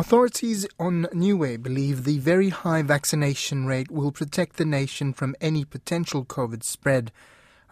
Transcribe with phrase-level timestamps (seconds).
[0.00, 5.62] Authorities on Niue believe the very high vaccination rate will protect the nation from any
[5.62, 7.12] potential COVID spread.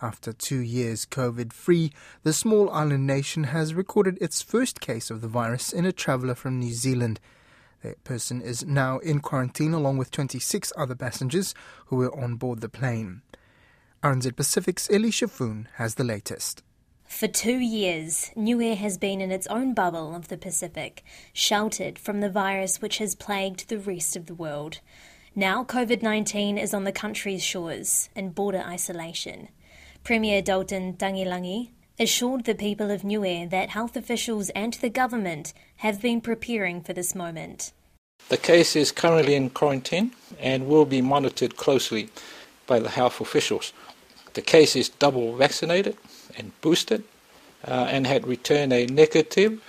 [0.03, 1.91] After two years COVID free,
[2.25, 6.35] the small island nation has recorded its first case of the virus in a traveller
[6.35, 7.19] from New Zealand.
[7.83, 11.55] The person is now in quarantine along with 26 other passengers
[11.87, 13.23] who were on board the plane.
[14.03, 16.63] RNZ Pacific's Elisha Foon has the latest.
[17.09, 21.03] For two years, Niue has been in its own bubble of the Pacific,
[21.33, 24.81] sheltered from the virus which has plagued the rest of the world.
[25.35, 29.49] Now COVID 19 is on the country's shores in border isolation.
[30.05, 36.03] Premier Dalton Tagelagi assured the people of Niue that health officials and the government have
[36.03, 37.73] been preparing for this moment.
[38.29, 42.11] The case is currently in quarantine and will be monitored closely
[42.67, 43.73] by the health officials.
[44.35, 45.97] The case is double vaccinated
[46.37, 47.05] and boosted
[47.67, 49.61] uh, and had returned a negative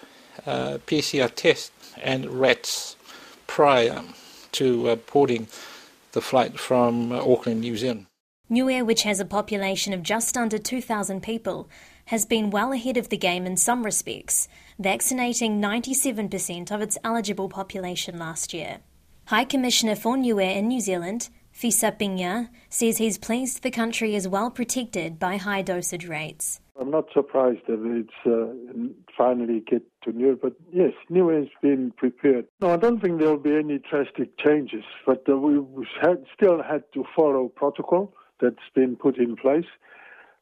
[0.45, 2.95] uh, PCR test and RATs
[3.47, 4.03] prior
[4.53, 5.47] to uh, boarding
[6.11, 8.05] the flight from uh, Auckland, New Zealand.
[8.49, 11.69] Niue, which has a population of just under 2,000 people,
[12.05, 14.47] has been well ahead of the game in some respects,
[14.79, 18.79] vaccinating 97% of its eligible population last year.
[19.25, 24.29] High Commissioner for Niue in New Zealand, Fisa Pina, says he's pleased the country is
[24.29, 26.61] well protected by high dosage rates.
[26.79, 31.91] I'm not surprised that it's uh, finally get to Niue, but yes, Niue has been
[31.97, 32.45] prepared.
[32.61, 35.59] No, I don't think there will be any drastic changes, but uh, we
[36.01, 39.67] had, still had to follow protocol that's been put in place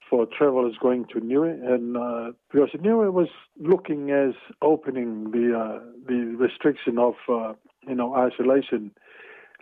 [0.08, 3.30] for travelers going to Niue, and uh, because Niue was
[3.60, 7.54] looking as opening the uh, the restriction of uh,
[7.88, 8.92] you know isolation,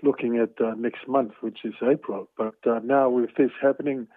[0.03, 2.27] looking at uh, next month, which is April.
[2.37, 4.07] But uh, now with this happening,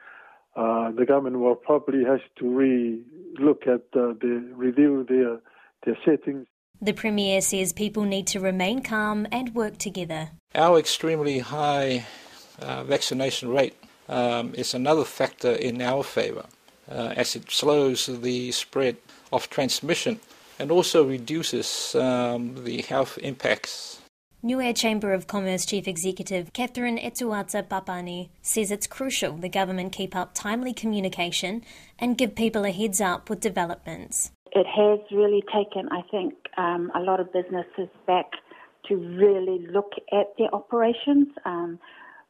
[0.57, 3.01] uh, the government will probably has to re
[3.39, 5.41] look at uh, the review their
[5.85, 6.47] their settings.
[6.81, 10.31] The Premier says people need to remain calm and work together.
[10.55, 12.07] Our extremely high
[12.61, 13.75] uh, vaccination rate
[14.09, 16.47] um, is another factor in our favour,
[16.91, 18.97] uh, as it slows the spread
[19.33, 20.21] of transmission
[20.59, 24.01] and also reduces um, the health impacts
[24.41, 30.15] Niue Chamber of Commerce Chief Executive Catherine Etuata Papani says it's crucial the government keep
[30.15, 31.65] up timely communication
[31.99, 34.31] and give people a heads up with developments.
[34.53, 38.27] It has really taken, I think, um, a lot of businesses back
[38.87, 41.27] to really look at their operations.
[41.45, 41.81] Um,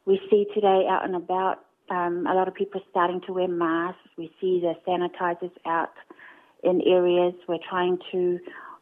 [0.07, 1.59] we see today out and about
[1.91, 4.01] um, a lot of people starting to wear masks.
[4.17, 5.93] We see the sanitizers out
[6.63, 7.35] in areas.
[7.47, 8.39] We're trying to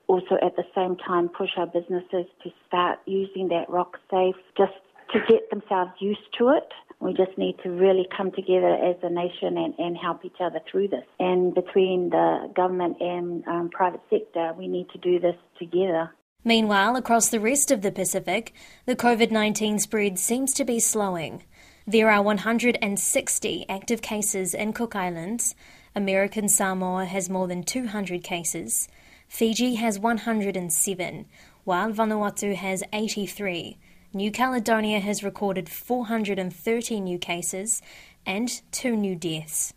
[0.08, 4.74] also at the same time push our businesses to start using that rock safe just
[5.14, 6.68] to get themselves used to it.
[7.00, 10.60] We just need to really come together as a nation and, and help each other
[10.70, 11.06] through this.
[11.20, 16.12] And between the government and um, private sector, we need to do this together.
[16.44, 18.54] Meanwhile, across the rest of the Pacific,
[18.86, 21.44] the COVID 19 spread seems to be slowing.
[21.86, 25.56] There are 160 active cases in Cook Islands.
[25.96, 28.88] American Samoa has more than 200 cases.
[29.28, 31.26] Fiji has 107,
[31.64, 33.78] while Vanuatu has 83.
[34.14, 37.82] New Caledonia has recorded 430 new cases
[38.26, 39.74] and two new deaths.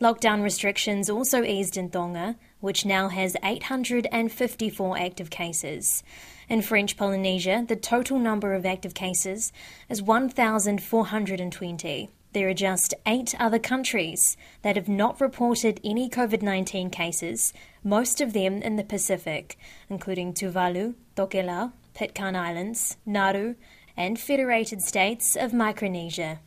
[0.00, 6.02] Lockdown restrictions also eased in Tonga, which now has 854 active cases.
[6.48, 9.52] In French Polynesia, the total number of active cases
[9.88, 12.10] is 1,420.
[12.36, 18.20] There are just eight other countries that have not reported any COVID 19 cases, most
[18.20, 19.56] of them in the Pacific,
[19.88, 23.54] including Tuvalu, Tokelau, Pitcairn Islands, Nauru,
[23.96, 26.40] and Federated States of Micronesia.